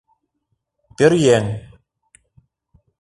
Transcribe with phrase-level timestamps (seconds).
[0.97, 1.45] Пӧръеҥ.